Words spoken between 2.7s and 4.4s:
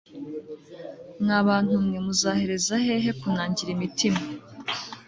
hehe kunangira imitima